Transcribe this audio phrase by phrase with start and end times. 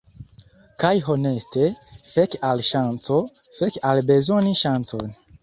[0.83, 1.67] Kaj honeste,
[2.13, 3.19] fek al ŝanco,
[3.61, 5.17] fek al bezoni ŝancon.